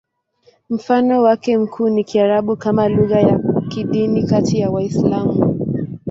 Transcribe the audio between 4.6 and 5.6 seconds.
Waislamu.